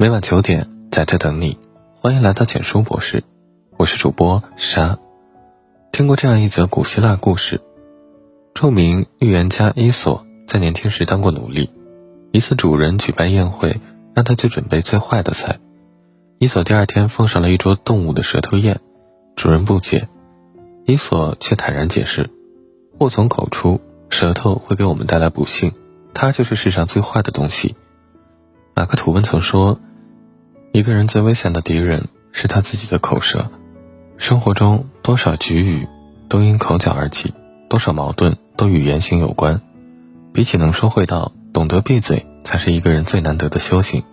[0.00, 1.58] 每晚九点在这等你，
[2.00, 3.22] 欢迎来到简书博士，
[3.76, 4.98] 我是主播沙。
[5.92, 7.60] 听过这样一则古希腊故事：
[8.54, 11.70] 著名预言家伊索在年轻时当过奴隶，
[12.32, 13.78] 一次主人举办宴会，
[14.14, 15.58] 让他去准备最坏的菜。
[16.38, 18.80] 伊索第二天奉上了一桌动物的舌头宴，
[19.36, 20.08] 主人不解，
[20.86, 22.30] 伊索却坦然解释：
[22.98, 23.78] 祸从口出，
[24.08, 25.70] 舌头会给我们带来不幸，
[26.14, 27.76] 它就是世上最坏的东西。
[28.74, 29.78] 马克吐温曾说。
[30.72, 33.50] 一个人最危险的敌人是他自己的口舌。
[34.16, 35.88] 生活中多少局语
[36.28, 37.34] 都因口角而起，
[37.68, 39.60] 多少矛盾都与言行有关。
[40.32, 44.04] 比起能说会道，懂得闭嘴才是一个人最难得的修行。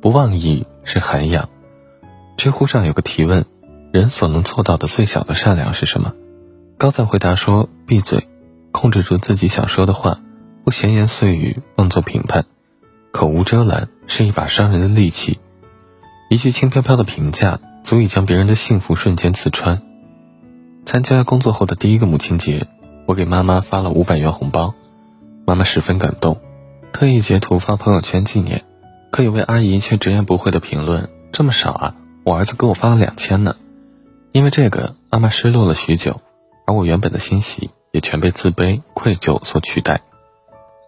[0.00, 1.48] 不妄议是涵养。
[2.36, 3.44] 知乎上有个提问：
[3.92, 6.12] 人所能做到的最小的善良是什么？
[6.76, 8.28] 高赞回答说：闭嘴，
[8.72, 10.18] 控制住自己想说的话，
[10.64, 12.46] 不闲言碎语，妄作评判。
[13.12, 15.38] 口无遮拦是一把伤人的利器。
[16.30, 19.80] 一句轻飘飘的评价，足以将别人的幸福瞬间刺穿。
[20.84, 22.68] 参加工作后的第一个母亲节，
[23.06, 24.74] 我给妈妈发了五百元红包，
[25.46, 26.38] 妈妈十分感动，
[26.92, 28.62] 特意截图发朋友圈纪念。
[29.10, 33.56] 可有位阿姨却直言不讳的评论：“这么少啊，我儿子给我发了两千呢。”
[34.32, 36.20] 因为这个，妈妈失落了许久，
[36.66, 40.02] 而我原本的欣喜也全被自卑、愧疚所取代。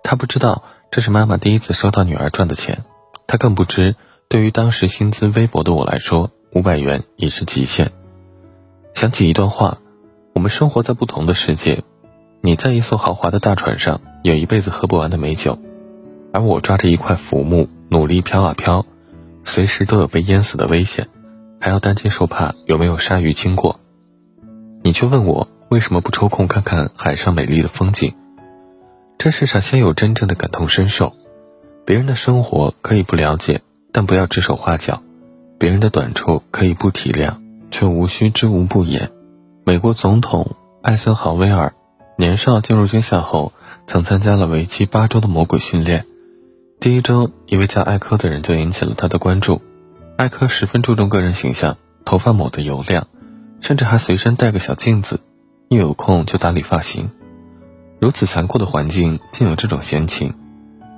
[0.03, 2.85] 她不知道这是妈妈第一次收到女儿赚的钱，
[3.27, 3.97] 她更不知。
[4.31, 7.91] 对于当时薪资微薄的我来说，五百元已是极限。
[8.95, 9.79] 想起一段话：
[10.35, 11.83] 我们生活在不同的世界，
[12.41, 15.59] 你在一艘豪华的大船上，有一辈子喝不完的美酒，
[16.33, 18.87] 而我抓着一块浮木，努力飘啊飘，
[19.43, 21.09] 随时都有被淹死的危险，
[21.61, 23.81] 还要担惊受怕有没有鲨鱼经过。
[24.85, 28.15] 你却问我为什么不抽空看看海上美丽的风景？
[29.19, 31.15] 这世上先有真正的感同身受，
[31.85, 33.61] 别人的生活可以不了解。
[33.93, 35.03] 但不要指手画脚，
[35.59, 37.35] 别人的短处可以不体谅，
[37.71, 39.11] 却无需知无不言。
[39.65, 41.73] 美国总统艾森豪威尔
[42.17, 43.53] 年少进入军校后，
[43.87, 46.07] 曾参加了为期八周的魔鬼训练。
[46.81, 49.61] 第一周，一位叫艾科的人就引起了他的关注。
[50.17, 53.07] 艾科十分注重个人形象，头发抹得油亮，
[53.61, 55.21] 甚至还随身带个小镜子，
[55.69, 57.11] 一有空就打理发型。
[57.99, 60.35] 如此残酷的环境，竟有这种闲情，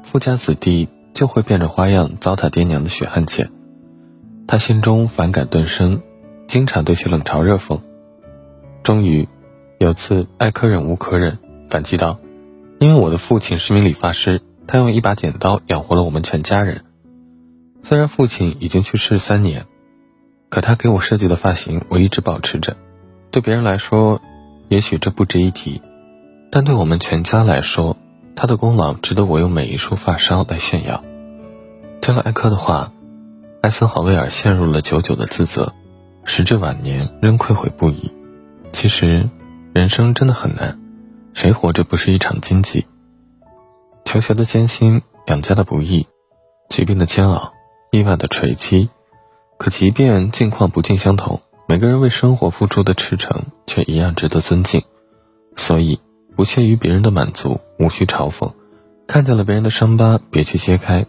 [0.03, 0.89] 富家子弟。
[1.13, 3.51] 就会变着花样糟蹋爹娘的血汗钱，
[4.47, 6.01] 他心中反感顿生，
[6.49, 7.81] 经常对其冷嘲热讽。
[8.83, 9.29] 终于，
[9.79, 12.19] 有次艾科忍无可忍，反击道
[12.81, 16.83] ：“因为我的父亲是名理发师，他用一把剪刀养活了我们全家人。
[17.83, 19.67] 虽然父亲已经去世三年，
[20.49, 22.77] 可他给我设计的发型我一直保持着。
[23.31, 24.21] 对别人来说，
[24.69, 25.81] 也许这不值一提，
[26.51, 27.97] 但对我们全家来说。”
[28.35, 31.05] 他的功劳值得我用每一束发梢来炫耀。
[32.01, 32.93] 听了艾科的话，
[33.61, 35.73] 艾森豪威尔陷入了久久的自责，
[36.25, 38.13] 时至晚年仍愧悔不已。
[38.73, 39.29] 其实，
[39.73, 40.81] 人生真的很难，
[41.35, 42.87] 谁活着不是一场荆棘？
[44.05, 46.07] 求学的艰辛，养家的不易，
[46.69, 47.53] 疾病的煎熬，
[47.93, 48.89] 意外的锤击。
[49.59, 54.83] 可即便境况不尽相同，每个人为生活付出的赤诚却一样值得尊敬。
[55.55, 56.01] 所以。
[56.37, 58.53] 不屑于别人的满足，无需嘲讽；
[59.07, 61.07] 看见了别人的伤疤，别去揭开。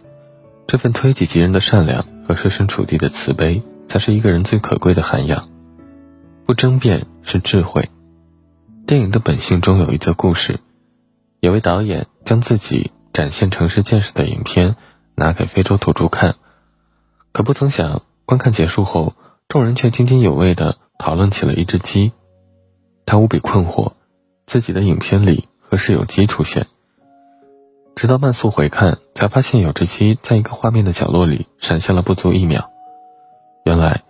[0.66, 5.48] 这份推己及人的善良和设身处地的慈悲，才是一个人最可贵的涵养。
[6.46, 7.88] 不争辩是智慧。
[8.86, 10.60] 电影的本性中有一则故事：
[11.40, 14.76] 有位导演将自己展现城市建设的影片
[15.14, 16.36] 拿给非洲土著看，
[17.32, 19.14] 可不曾想，观看结束后，
[19.48, 22.12] 众人却津津有味地讨论起了一只鸡。
[23.06, 23.92] 他无比困惑。
[24.54, 26.68] 自己的影片里何时有鸡出现？
[27.96, 32.70] 直到慢速回看，才发现有只鸡在一个画面的角落里闪现了不足一秒。
[33.64, 34.04] 原来，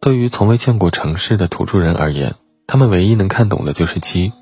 [0.00, 2.34] 对于从未见过城市的土著人而言，
[2.66, 4.32] 他们唯一能看懂的就是鸡。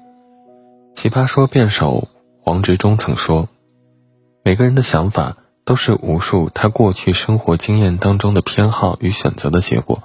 [0.95, 2.07] 奇葩说辩手
[2.41, 3.49] 黄执中曾说
[4.45, 10.05] ：“每个人的想法都是无数他过去生活经验当中的偏好与选择的结果。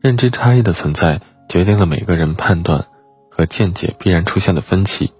[0.00, 2.86] 认知差异的存在，决定了每个人判断。”
[3.30, 5.12] 和见解必然出现的分歧，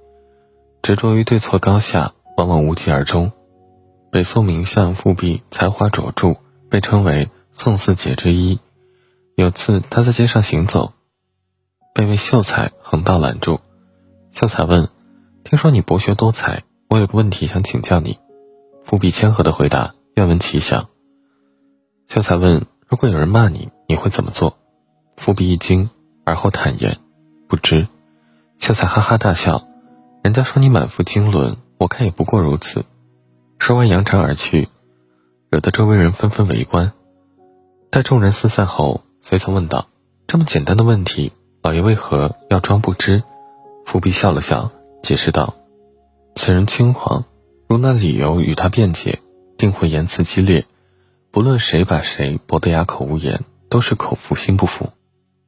[0.82, 3.32] 执着于对错高下，往往无疾而终。
[4.10, 6.34] 北宋名相富弼才华卓著，
[6.68, 8.58] 被称为宋四杰之一。
[9.36, 10.92] 有次他在街上行走，
[11.94, 13.60] 被位秀才横道拦住。
[14.32, 14.88] 秀才问
[15.44, 18.18] ：“听说你博学多才，我有个问题想请教你。”
[18.84, 20.88] 富弼谦和的回答：“愿闻其详。”
[22.08, 24.58] 秀才问：“如果有人骂你，你会怎么做？”
[25.16, 25.90] 富弼一惊，
[26.24, 26.98] 而后坦言
[27.48, 27.86] ：“不知。”
[28.60, 29.66] 秀才哈哈大笑，
[30.22, 32.84] 人家说你满腹经纶，我看也不过如此。
[33.58, 34.68] 说完扬长而去，
[35.48, 36.92] 惹得周围人纷纷围观。
[37.90, 39.86] 待众人四散后，随从问道
[40.28, 43.22] ：“这么简单的问题，老爷为何要装不知？”
[43.86, 44.70] 伏弼笑了笑，
[45.02, 45.54] 解释道
[46.36, 47.24] ：“此人轻狂，
[47.66, 49.20] 如那理由与他辩解，
[49.56, 50.66] 定会言辞激烈。
[51.30, 53.40] 不论谁把谁驳得哑口无言，
[53.70, 54.90] 都是口服心不服。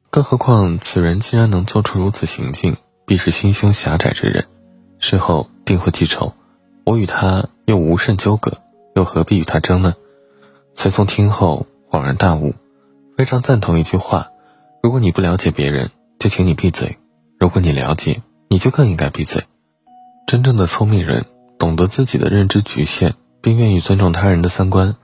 [0.09, 2.75] 更何况此人竟然能做出如此行径，
[3.05, 4.45] 必是心胸狭窄之人，
[4.99, 6.33] 事后定会记仇。
[6.85, 8.57] 我与他又无甚纠葛，
[8.95, 9.95] 又何必与他争呢？”
[10.73, 12.53] 随从听后恍然大悟，
[13.15, 14.29] 非常赞同一句话
[14.81, 16.97] ：“如果你不了解别人，就请你闭嘴；
[17.39, 19.43] 如果你了解，”你就更应该闭嘴。
[20.27, 21.25] 真正的聪明人
[21.57, 24.95] 懂得自己的认知局限，并愿意尊重他人的三观。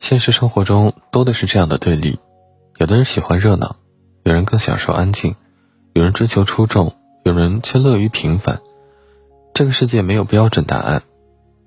[0.00, 2.18] 现实生活中多的是这样的对立：
[2.78, 3.76] 有的人喜欢热闹，
[4.24, 5.34] 有人更享受安静；
[5.92, 8.60] 有人追求出众，有人却乐于平凡。
[9.54, 11.02] 这个世界没有标准答案，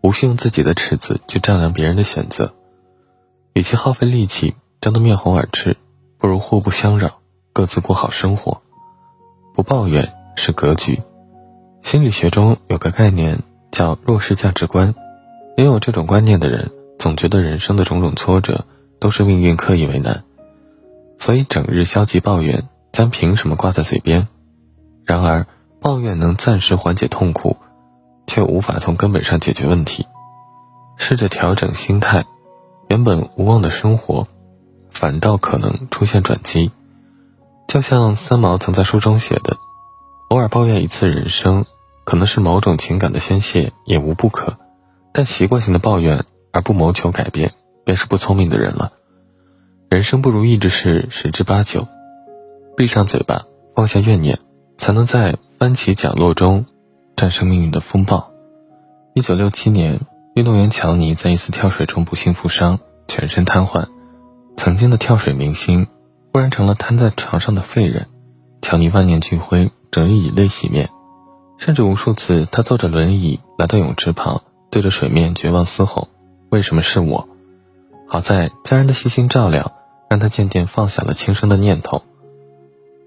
[0.01, 2.53] 无需用自己的尺子去丈量别人的选择。
[3.53, 5.77] 与其耗费力气争得面红耳赤，
[6.17, 7.19] 不如互不相扰，
[7.53, 8.61] 各自过好生活，
[9.53, 10.13] 不抱怨。
[10.37, 11.01] 是格局。
[11.81, 13.41] 心理学中有个概念
[13.71, 14.93] 叫弱势价值观，
[15.55, 18.65] 拥有这种观念的人总觉得人生的种种挫折
[18.99, 20.25] 都是命运刻意为难，
[21.17, 24.27] 所以整日消极抱怨，将凭什么挂在嘴边。
[25.05, 25.45] 然而，
[25.79, 27.57] 抱怨能暂时缓解痛苦，
[28.27, 30.07] 却无法从根本上解决问题。
[30.97, 32.25] 试着调整心态，
[32.87, 34.27] 原本无望的生活，
[34.89, 36.71] 反倒可能出现转机。
[37.67, 39.57] 就像三毛曾在书中写的。
[40.29, 41.65] 偶尔抱怨一次人生，
[42.03, 44.57] 可能是某种情感的宣泄，也无不可。
[45.13, 47.53] 但习惯性的抱怨而不谋求改变，
[47.83, 48.91] 便是不聪明的人了。
[49.87, 51.87] 人生不如意之事十之八九，
[52.75, 54.39] 闭上嘴巴，放下怨念，
[54.77, 56.65] 才能在翻起角落中
[57.15, 58.31] 战胜命运的风暴。
[59.13, 60.01] 一九六七年，
[60.35, 63.87] 运动员乔尼在一次跳水中不幸负伤，全身瘫痪。
[64.57, 65.87] 曾经的跳水明星，
[66.31, 68.07] 忽然成了瘫在床上的废人。
[68.61, 69.71] 乔尼万念俱灰。
[69.91, 70.89] 整日以泪洗面，
[71.57, 76.09] 甚至无数次，他坐着轮椅来到泳池旁，对着水面绝望嘶吼
[76.51, 77.29] ：“为什么是我？”
[78.05, 79.71] 好在家人的细心照料，
[80.09, 82.01] 让他渐渐放下了轻生的念头。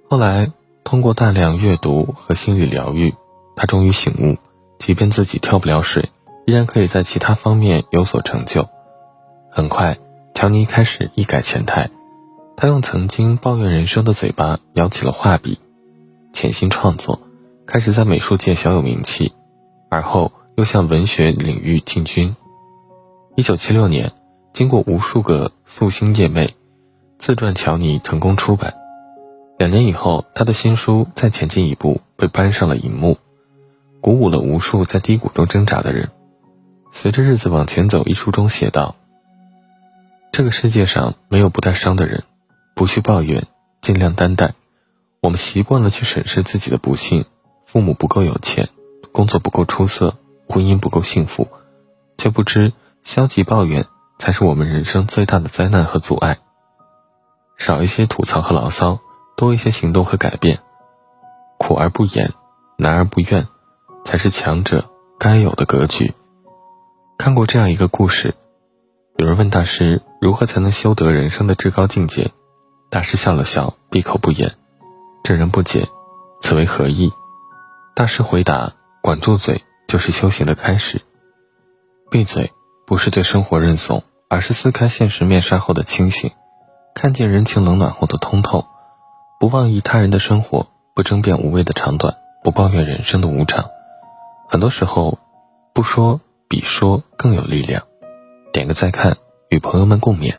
[0.09, 0.51] 后来，
[0.89, 3.15] 通过大量阅读和心理疗愈，
[3.55, 4.39] 他终于醒悟，
[4.79, 6.09] 即便自己跳不了水，
[6.47, 8.67] 依然可以在其他方面有所成就。
[9.51, 9.99] 很快，
[10.35, 11.91] 乔尼开始一改前态，
[12.57, 15.61] 他用曾经抱怨人生的嘴巴，摇起了画笔。
[16.33, 17.21] 潜心创作，
[17.67, 19.35] 开始在美术界小有名气，
[19.91, 22.35] 而后又向文学领域进军。
[23.37, 24.13] 一九七六年，
[24.55, 26.53] 经过无数个夙兴夜寐，
[27.19, 28.73] 自传乔尼成功出版。
[29.59, 33.19] 两年以后，他的新书再前进一步，被搬上了荧幕，
[34.01, 36.11] 鼓舞了无数在低谷中挣扎的人。
[36.93, 38.95] 随着日子往前走，一书中写道
[40.31, 42.23] ：“这个世界上没有不带伤的人，
[42.77, 43.49] 不去抱怨，
[43.81, 44.55] 尽量担待。”
[45.21, 47.25] 我们习惯了去审视自己的不幸：
[47.67, 48.69] 父母不够有钱，
[49.11, 50.17] 工作不够出色，
[50.49, 51.49] 婚姻不够幸福，
[52.17, 52.73] 却不知
[53.03, 53.85] 消极抱怨
[54.21, 56.39] 才是我们人生最大的灾难和阻碍。
[57.57, 59.01] 少一些吐槽和牢骚，
[59.39, 60.59] 多一些行动和改变。
[61.59, 62.35] 苦而不言，
[62.77, 63.47] 难而不怨，
[64.05, 66.13] 才是强者该有的格局。
[67.17, 68.35] 看过这样一个故事：
[69.17, 72.33] 有人问大师如何才能修得人生的至高境界，
[72.91, 74.57] 大师笑了笑，闭口不言。
[75.23, 75.87] 这人不解，
[76.41, 77.13] 此为何意？
[77.95, 81.01] 大师回答：“管住嘴，就是修行的开始。
[82.11, 82.53] 闭嘴，
[82.87, 86.33] 不是对生活认怂，而是撕开现实面纱后的清醒，
[86.93, 88.67] 看见人情冷暖后的通透。
[89.41, 90.67] 不妄议他人的生活，
[90.97, 93.71] 不争辩无谓的长短，不抱怨人生的无常。
[94.49, 95.17] 很多时候，
[95.73, 97.85] 不说比说更有力量。”
[98.53, 99.17] 点个再看，
[99.49, 100.35] 与朋友们共勉。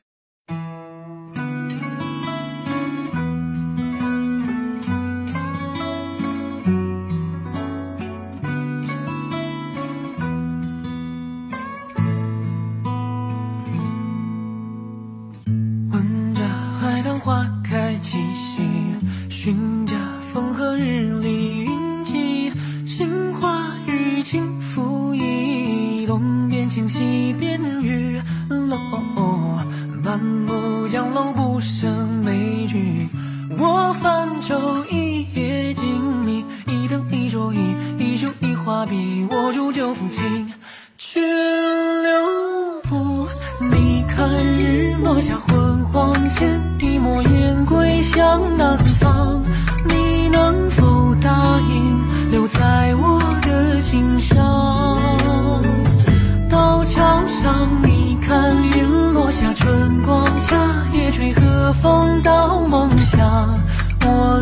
[31.60, 33.10] 江楼不胜枚举。
[33.58, 35.86] 我泛舟一叶静
[36.26, 37.58] 谧，一灯一桌一，
[37.98, 40.54] 一书一画笔，握住旧抚琴，
[40.98, 43.28] 去留步。
[43.60, 49.44] 你看日落下昏黄前，一抹烟归向南方。
[49.86, 54.49] 你能否答应留在我的心上？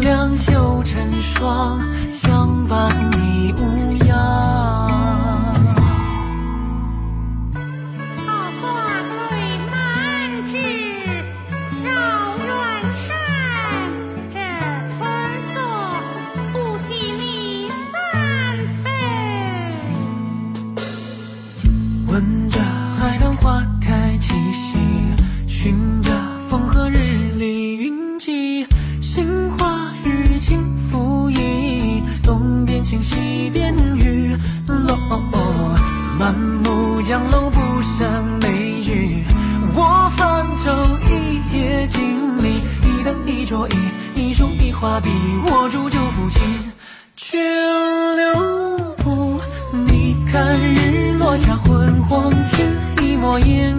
[0.01, 1.79] 两袖尘霜
[2.11, 3.86] 相伴你无
[44.99, 45.09] 笔
[45.45, 46.41] 握住旧抚琴，
[47.15, 49.39] 却留不
[49.87, 52.65] 你看日落下昏黄，轻
[53.03, 53.76] 一抹烟。